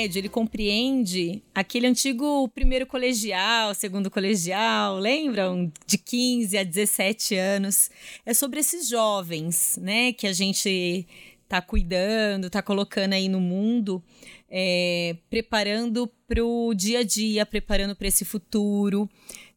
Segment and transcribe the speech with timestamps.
[0.00, 5.70] médio, ele compreende aquele antigo primeiro colegial, segundo colegial, lembram?
[5.86, 7.90] De 15 a 17 anos.
[8.24, 11.06] É sobre esses jovens, né, que a gente
[11.46, 14.02] tá cuidando, tá colocando aí no mundo,
[14.48, 19.08] é, preparando para o dia a dia, preparando para esse futuro,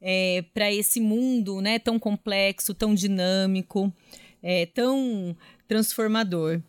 [0.01, 3.93] é, para esse mundo, né, tão complexo, tão dinâmico,
[4.41, 6.61] é, tão transformador.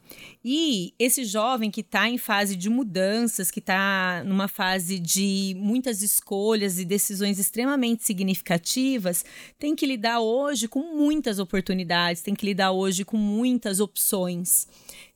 [0.45, 6.03] E esse jovem que está em fase de mudanças, que está numa fase de muitas
[6.03, 9.25] escolhas e decisões extremamente significativas,
[9.59, 14.69] tem que lidar hoje com muitas oportunidades, tem que lidar hoje com muitas opções.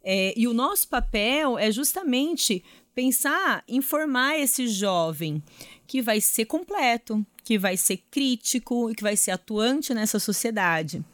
[0.02, 2.62] É, e o nosso papel é justamente
[2.94, 5.42] pensar em formar esse jovem
[5.86, 11.04] que vai ser completo, que vai ser crítico e que vai ser atuante nessa sociedade.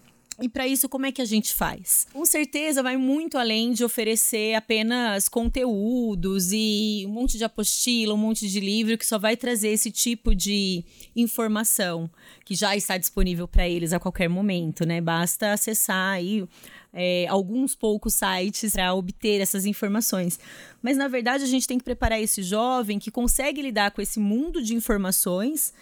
[0.40, 2.06] E para isso, como é que a gente faz?
[2.12, 8.18] Com certeza vai muito além de oferecer apenas conteúdos e um monte de apostila, um
[8.18, 12.10] monte de livro que só vai trazer esse tipo de informação
[12.44, 15.00] que já está disponível para eles a qualquer momento, né?
[15.00, 16.44] Basta acessar aí
[16.92, 20.38] é, alguns poucos sites para obter essas informações.
[20.82, 24.18] Mas na verdade a gente tem que preparar esse jovem que consegue lidar com esse
[24.18, 25.72] mundo de informações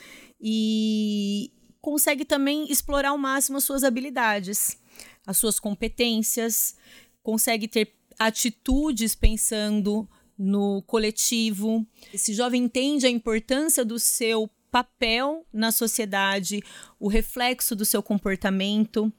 [0.41, 1.51] e
[1.83, 4.79] consegue também explorar ao máximo as suas habilidades,
[5.27, 6.77] as suas competências,
[7.23, 11.85] consegue ter atitudes pensando no coletivo.
[12.15, 16.63] Esse jovem entende a importância do seu papel na sociedade,
[16.99, 19.13] o reflexo do seu comportamento.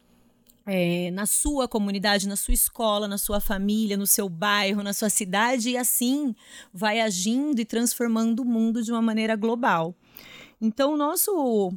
[0.65, 5.09] É, na sua comunidade, na sua escola, na sua família, no seu bairro, na sua
[5.09, 6.33] cidade, e assim
[6.73, 9.93] vai agindo e transformando o mundo de uma maneira global.
[10.61, 11.73] Então, o nosso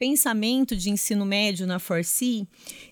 [0.00, 2.48] pensamento de ensino médio na Forci,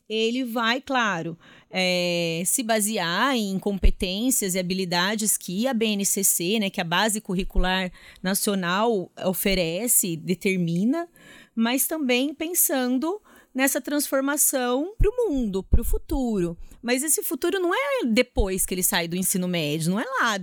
[0.07, 1.39] ele vai, claro,
[1.71, 7.91] é, se basear em competências e habilidades que a BNCC, né, que a Base Curricular
[8.23, 11.09] Nacional oferece, determina,
[11.57, 13.23] mas também pensando
[13.59, 16.57] nessa transformação para o mundo, para o futuro.
[16.81, 20.39] Mas esse futuro não é depois que ele sai do ensino médio, não é lá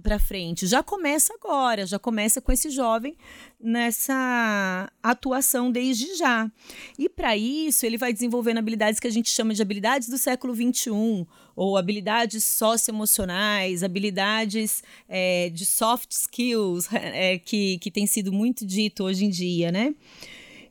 [0.00, 0.68] para frente.
[0.68, 3.16] Já começa agora, já começa com esse jovem
[3.60, 6.48] nessa atuação desde já.
[6.96, 10.54] E para isso, ele vai desenvolvendo habilidades que a gente chama de habilidades do século
[10.54, 11.26] XXI,
[11.56, 19.02] ou habilidades socioemocionais, habilidades é, de soft skills, é, que, que tem sido muito dito
[19.02, 19.92] hoje em dia, né?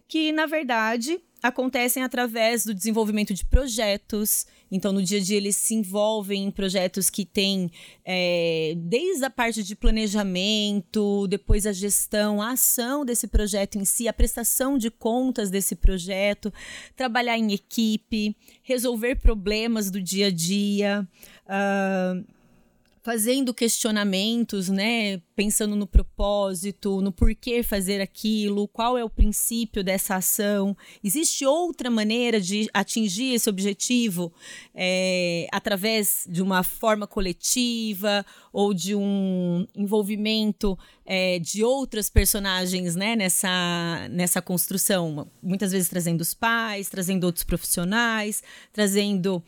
[0.10, 4.46] Que, na verdade, acontecem através do desenvolvimento de projetos.
[4.72, 7.72] Então, no dia a dia, eles se envolvem em projetos que têm
[8.06, 14.08] é, desde a parte de planejamento, depois a gestão, a ação desse projeto em si,
[14.08, 16.52] a prestação de contas desse projeto,
[16.96, 21.08] trabalhar em equipe, resolver problemas do dia a dia.
[21.46, 22.39] Uh,
[23.02, 25.22] fazendo questionamentos, né?
[25.36, 30.76] Pensando no propósito, no porquê fazer aquilo, qual é o princípio dessa ação.
[31.04, 34.34] Existe outra maneira de atingir esse objetivo
[34.76, 43.16] é, através de uma forma coletiva ou de um envolvimento é, de outras personagens né,
[43.16, 45.30] nessa, nessa construção?
[45.42, 48.44] Muitas vezes trazendo os pais, trazendo outros profissionais,
[48.74, 49.42] trazendo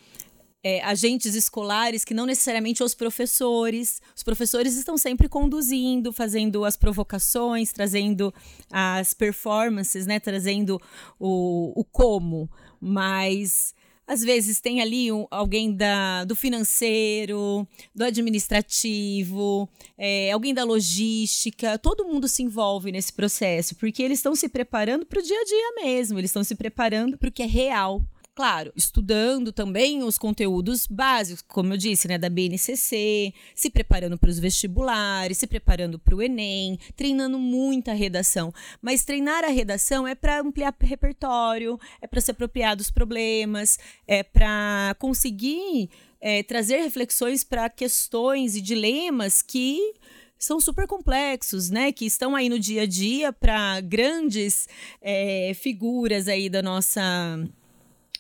[0.63, 4.01] é, agentes escolares que não necessariamente os professores.
[4.16, 8.33] Os professores estão sempre conduzindo, fazendo as provocações, trazendo
[8.72, 10.19] as performances, né?
[10.19, 10.79] Trazendo
[11.19, 12.49] o, o como,
[12.79, 13.73] mas
[14.11, 21.78] às vezes tem ali um, alguém da, do financeiro, do administrativo, é, alguém da logística,
[21.79, 25.45] todo mundo se envolve nesse processo, porque eles estão se preparando para o dia a
[25.45, 28.01] dia mesmo, eles estão se preparando para o que é real,
[28.34, 34.30] claro, estudando também os conteúdos básicos, como eu disse, né, da BNCC, se preparando para
[34.30, 38.53] os vestibulares, se preparando para o Enem, treinando muita redação.
[38.81, 43.78] Mas treinar a redação é para ampliar repertório, é para se apropriar dos problemas,
[44.08, 45.90] é para conseguir
[46.20, 49.94] é, trazer reflexões para questões e dilemas que
[50.38, 51.91] são super complexos, né?
[51.91, 54.67] Que estão aí no dia a dia para grandes
[55.00, 57.02] é, figuras aí da nossa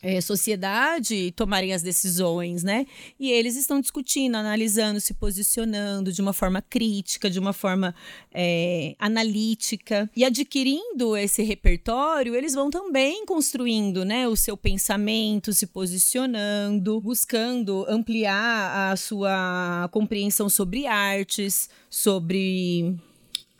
[0.01, 2.85] é, sociedade tomarem as decisões, né?
[3.19, 7.93] E eles estão discutindo, analisando, se posicionando de uma forma crítica, de uma forma
[8.33, 10.09] é, analítica.
[10.15, 17.85] E adquirindo esse repertório, eles vão também construindo né, o seu pensamento, se posicionando, buscando
[17.87, 22.95] ampliar a sua compreensão sobre artes, sobre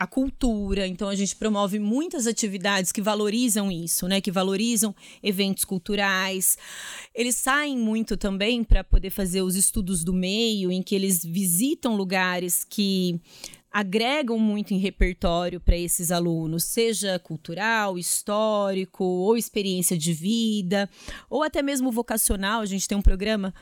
[0.01, 0.87] a cultura.
[0.87, 4.19] Então a gente promove muitas atividades que valorizam isso, né?
[4.19, 6.57] Que valorizam eventos culturais.
[7.13, 11.95] Eles saem muito também para poder fazer os estudos do meio, em que eles visitam
[11.95, 13.21] lugares que
[13.71, 20.89] agregam muito em repertório para esses alunos, seja cultural, histórico, ou experiência de vida,
[21.29, 22.61] ou até mesmo vocacional.
[22.61, 23.53] A gente tem um programa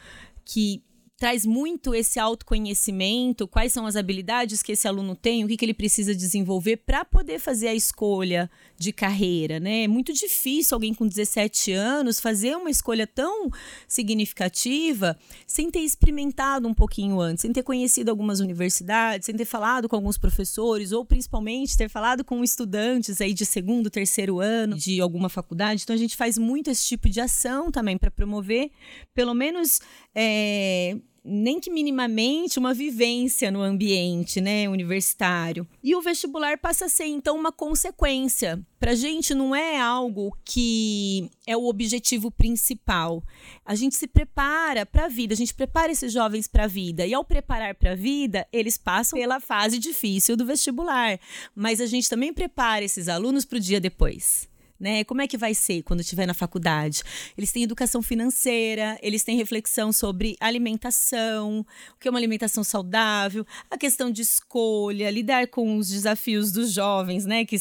[0.45, 0.81] que
[1.19, 5.65] traz muito esse autoconhecimento, quais são as habilidades que esse aluno tem, o que, que
[5.65, 9.83] ele precisa desenvolver para poder fazer a escolha de carreira, né?
[9.83, 13.51] É muito difícil alguém com 17 anos fazer uma escolha tão
[13.85, 19.89] significativa sem ter experimentado um pouquinho antes, sem ter conhecido algumas universidades, sem ter falado
[19.89, 25.01] com alguns professores, ou principalmente ter falado com estudantes aí de segundo, terceiro ano de
[25.01, 25.83] alguma faculdade.
[25.83, 28.71] Então a gente faz muito esse tipo de ação também para promover,
[29.13, 29.81] pelo menos.
[30.15, 35.67] É, nem que minimamente uma vivência no ambiente, né, universitário.
[35.83, 38.59] E o vestibular passa a ser então uma consequência.
[38.79, 43.23] Para a gente não é algo que é o objetivo principal.
[43.65, 47.05] A gente se prepara para a vida, a gente prepara esses jovens para a vida.
[47.05, 51.19] E ao preparar para a vida, eles passam pela fase difícil do vestibular,
[51.53, 54.49] mas a gente também prepara esses alunos para o dia depois
[54.79, 55.03] né?
[55.03, 57.03] Como é que vai ser quando estiver na faculdade?
[57.37, 61.65] Eles têm educação financeira, eles têm reflexão sobre alimentação,
[61.95, 66.71] o que é uma alimentação saudável, a questão de escolha, lidar com os desafios dos
[66.71, 67.45] jovens, né?
[67.45, 67.57] Que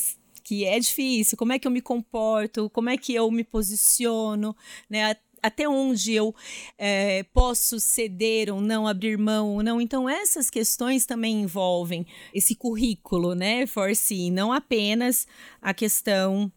[0.49, 4.56] que é difícil, como é que eu me comporto, como é que eu me posiciono,
[4.88, 5.14] né?
[5.43, 6.35] até onde eu
[6.76, 9.81] é, posso ceder ou não, abrir mão ou não.
[9.81, 15.26] Então, essas questões também envolvem esse currículo, né, for si, não apenas
[15.61, 16.50] a questão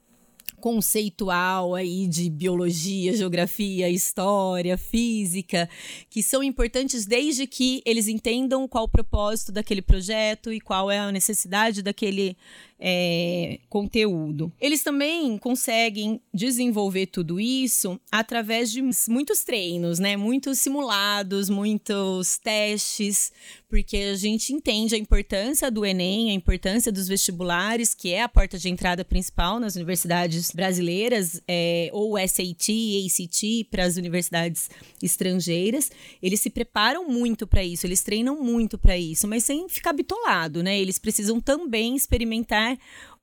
[0.61, 5.69] conceitual aí de biologia, geografia, história, física,
[6.09, 10.99] que são importantes desde que eles entendam qual o propósito daquele projeto e qual é
[10.99, 12.37] a necessidade daquele
[12.83, 14.51] é, conteúdo.
[14.59, 20.17] Eles também conseguem desenvolver tudo isso através de muitos treinos, né?
[20.17, 23.31] Muitos simulados, muitos testes,
[23.69, 28.29] porque a gente entende a importância do Enem, a importância dos vestibulares, que é a
[28.29, 32.69] porta de entrada principal nas universidades brasileiras, é, ou SAT,
[33.05, 34.69] ACT para as universidades
[35.01, 35.91] estrangeiras.
[36.21, 40.63] Eles se preparam muito para isso, eles treinam muito para isso, mas sem ficar bitolado,
[40.63, 40.79] né?
[40.79, 42.77] Eles precisam também experimentar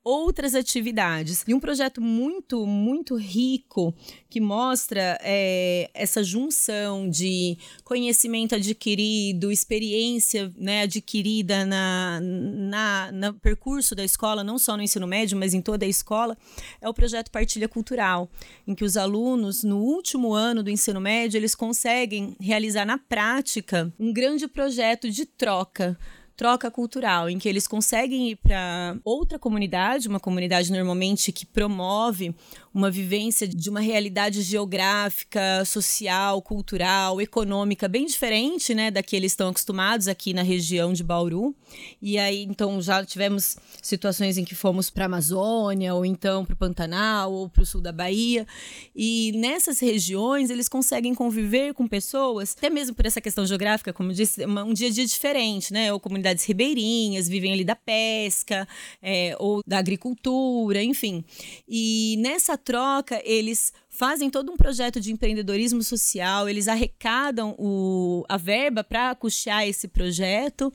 [0.08, 1.44] outras atividades.
[1.46, 3.94] E um projeto muito, muito rico
[4.30, 13.94] que mostra é, essa junção de conhecimento adquirido, experiência né, adquirida na, na, no percurso
[13.94, 16.36] da escola, não só no ensino médio, mas em toda a escola,
[16.80, 18.30] é o projeto Partilha Cultural,
[18.66, 23.92] em que os alunos, no último ano do ensino médio, eles conseguem realizar na prática
[24.00, 25.98] um grande projeto de troca
[26.38, 32.32] troca cultural, em que eles conseguem ir para outra comunidade, uma comunidade normalmente que promove
[32.72, 39.32] uma vivência de uma realidade geográfica, social, cultural, econômica bem diferente, né, da que eles
[39.32, 41.56] estão acostumados aqui na região de Bauru.
[42.00, 46.54] E aí, então, já tivemos situações em que fomos para a Amazônia, ou então para
[46.54, 48.46] o Pantanal, ou para o sul da Bahia.
[48.94, 54.12] E nessas regiões, eles conseguem conviver com pessoas, até mesmo por essa questão geográfica, como
[54.12, 55.92] eu disse, um dia a dia diferente, né?
[55.92, 58.66] Ou comunidades ribeirinhas, vivem ali da pesca,
[59.02, 61.24] é, ou da agricultura, enfim.
[61.66, 68.36] E nessa troca, eles fazem todo um projeto de empreendedorismo social, eles arrecadam o, a
[68.36, 70.72] verba para custear esse projeto,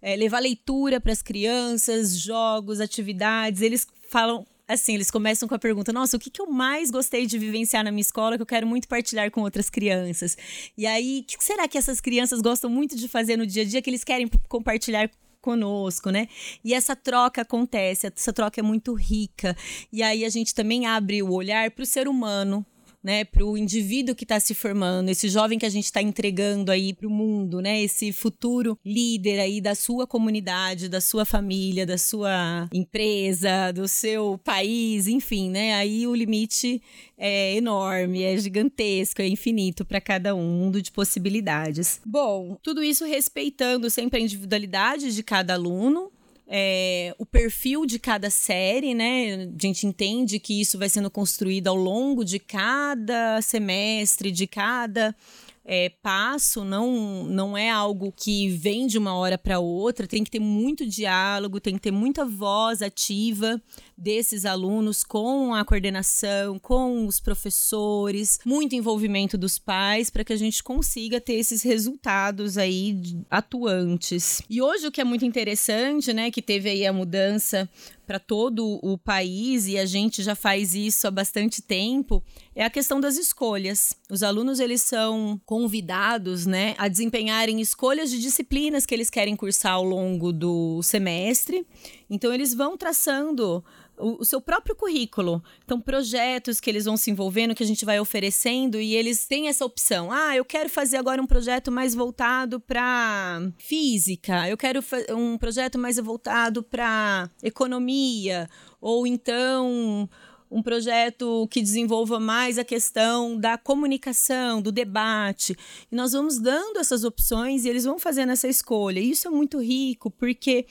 [0.00, 3.62] é, levar leitura para as crianças, jogos, atividades.
[3.62, 7.26] Eles falam assim, eles começam com a pergunta: Nossa, o que, que eu mais gostei
[7.26, 10.36] de vivenciar na minha escola que eu quero muito partilhar com outras crianças?
[10.76, 13.66] E aí, o que será que essas crianças gostam muito de fazer no dia a
[13.66, 16.26] dia que eles querem compartilhar conosco, né?
[16.64, 19.54] E essa troca acontece, essa troca é muito rica.
[19.92, 22.64] E aí a gente também abre o olhar para o ser humano,
[23.04, 26.72] né, para o indivíduo que está se formando, esse jovem que a gente está entregando
[26.72, 31.84] aí para o mundo, né, esse futuro líder aí da sua comunidade, da sua família,
[31.84, 36.80] da sua empresa, do seu país, enfim, né, aí o limite
[37.18, 42.00] é enorme, é gigantesco, é infinito para cada um, um mundo de possibilidades.
[42.04, 46.10] Bom, tudo isso respeitando sempre a individualidade de cada aluno,
[46.46, 49.48] é, o perfil de cada série, né?
[49.54, 55.14] A gente entende que isso vai sendo construído ao longo de cada semestre, de cada
[55.64, 60.30] é, passo, não, não é algo que vem de uma hora para outra, tem que
[60.30, 63.60] ter muito diálogo, tem que ter muita voz ativa
[63.96, 70.36] desses alunos com a coordenação, com os professores, muito envolvimento dos pais para que a
[70.36, 74.42] gente consiga ter esses resultados aí atuantes.
[74.50, 77.68] E hoje o que é muito interessante, né, que teve aí a mudança
[78.06, 82.22] para todo o país e a gente já faz isso há bastante tempo
[82.54, 83.96] é a questão das escolhas.
[84.08, 89.72] Os alunos eles são convidados, né, a desempenharem escolhas de disciplinas que eles querem cursar
[89.72, 91.66] ao longo do semestre.
[92.08, 93.64] Então eles vão traçando
[93.98, 95.42] o, seu próprio currículo.
[95.64, 99.48] Então, projetos que eles vão se envolvendo, que a gente vai oferecendo, e eles têm
[99.48, 100.10] essa opção.
[100.10, 105.78] Ah, eu quero fazer agora um projeto mais voltado para física, eu quero um projeto
[105.78, 108.48] mais voltado para economia,
[108.80, 110.08] ou então
[110.54, 115.56] um projeto que desenvolva mais a questão da comunicação, do debate.
[115.90, 119.00] E nós vamos dando essas opções e eles vão fazendo essa escolha.
[119.00, 120.66] E isso é muito rico, porque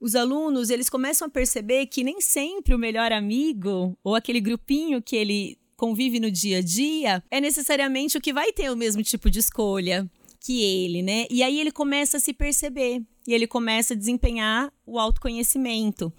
[0.00, 5.02] os alunos eles começam a perceber que nem sempre o melhor amigo ou aquele grupinho
[5.02, 9.02] que ele convive no dia a dia é necessariamente o que vai ter o mesmo
[9.02, 10.08] tipo de escolha
[10.40, 11.26] que ele, né?
[11.30, 16.12] E aí ele começa a se perceber e ele começa a desempenhar o autoconhecimento.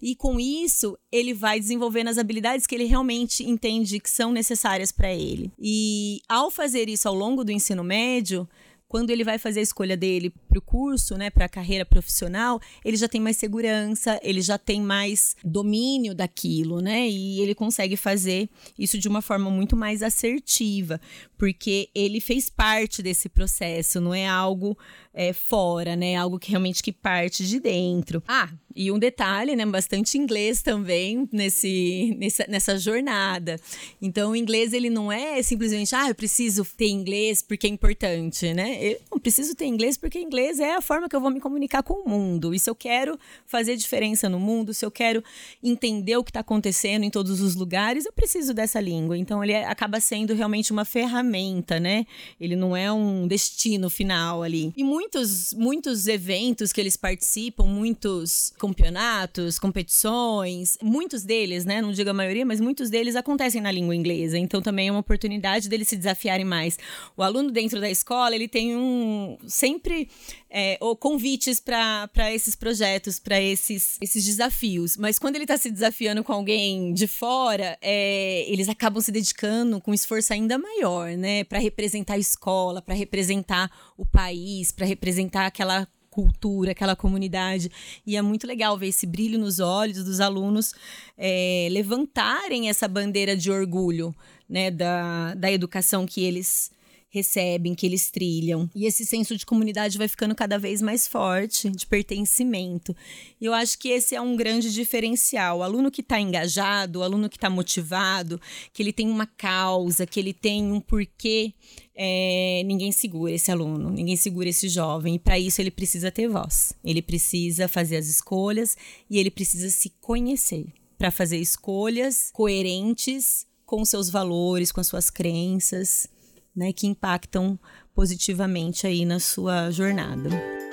[0.00, 4.92] E com isso, ele vai desenvolvendo as habilidades que ele realmente entende que são necessárias
[4.92, 5.50] para ele.
[5.58, 8.48] E ao fazer isso ao longo do ensino médio,
[8.94, 12.60] quando ele vai fazer a escolha dele para o curso, né, para a carreira profissional,
[12.84, 17.08] ele já tem mais segurança, ele já tem mais domínio daquilo, né?
[17.08, 18.48] E ele consegue fazer
[18.78, 21.00] isso de uma forma muito mais assertiva,
[21.36, 24.78] porque ele fez parte desse processo, não é algo
[25.12, 26.14] é, fora, né?
[26.14, 28.22] Algo que realmente que parte de dentro.
[28.28, 29.64] Ah, e um detalhe, né?
[29.64, 33.58] Bastante inglês também nesse, nessa, nessa jornada.
[34.02, 38.52] Então, o inglês, ele não é simplesmente, ah, eu preciso ter inglês porque é importante,
[38.52, 38.83] né?
[38.86, 41.82] Eu não preciso ter inglês porque inglês é a forma que eu vou me comunicar
[41.82, 42.54] com o mundo.
[42.54, 45.24] E se eu quero fazer diferença no mundo, se eu quero
[45.62, 49.16] entender o que está acontecendo em todos os lugares, eu preciso dessa língua.
[49.16, 52.04] Então, ele é, acaba sendo realmente uma ferramenta, né?
[52.38, 54.70] Ele não é um destino final ali.
[54.76, 62.10] E muitos, muitos eventos que eles participam, muitos campeonatos, competições, muitos deles, né, não digo
[62.10, 64.36] a maioria, mas muitos deles acontecem na língua inglesa.
[64.36, 66.78] Então também é uma oportunidade deles se desafiarem mais.
[67.16, 70.08] O aluno dentro da escola, ele tem um sempre
[70.50, 74.96] é, ou convites para esses projetos, para esses, esses desafios.
[74.96, 79.80] Mas quando ele está se desafiando com alguém de fora, é, eles acabam se dedicando
[79.80, 81.44] com esforço ainda maior, né?
[81.44, 87.70] Para representar a escola, para representar o país, para representar aquela cultura, aquela comunidade.
[88.06, 90.72] E é muito legal ver esse brilho nos olhos dos alunos
[91.18, 94.14] é, levantarem essa bandeira de orgulho
[94.48, 96.70] né, da, da educação que eles
[97.14, 98.68] recebem, que eles trilham.
[98.74, 102.94] E esse senso de comunidade vai ficando cada vez mais forte, de pertencimento.
[103.40, 105.58] E eu acho que esse é um grande diferencial.
[105.58, 108.40] O aluno que está engajado, o aluno que está motivado,
[108.72, 111.54] que ele tem uma causa, que ele tem um porquê,
[111.94, 115.14] é, ninguém segura esse aluno, ninguém segura esse jovem.
[115.14, 116.74] E para isso ele precisa ter voz.
[116.84, 118.76] Ele precisa fazer as escolhas
[119.08, 120.66] e ele precisa se conhecer
[120.98, 126.08] para fazer escolhas coerentes com seus valores, com as suas crenças
[126.54, 127.58] né, que impactam
[127.94, 130.63] positivamente aí na sua jornada.